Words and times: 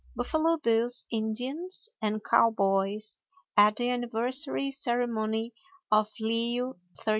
BUFFALO 0.15 0.57
BILL'S 0.57 1.05
INDIANS 1.11 1.89
AND 2.01 2.23
COWBOYS 2.23 3.19
AT 3.55 3.75
THE 3.75 3.89
ANNIVERSARY 3.91 4.71
CEREMONY 4.71 5.53
OF 5.91 6.07
LEO 6.19 6.77
XIII. 7.03 7.09